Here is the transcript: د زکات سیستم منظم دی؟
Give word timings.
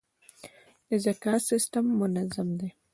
د 0.87 0.89
زکات 1.03 1.41
سیستم 1.49 1.85
منظم 1.99 2.47
دی؟ 2.59 2.69